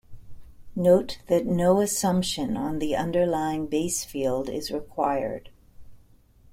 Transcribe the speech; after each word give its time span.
Note 0.75 1.19
that 1.27 1.45
no 1.45 1.79
assumption 1.79 2.57
on 2.57 2.79
the 2.79 2.95
underlying 2.95 3.67
base 3.67 4.03
field 4.03 4.49
is 4.49 4.71
required. 4.71 5.51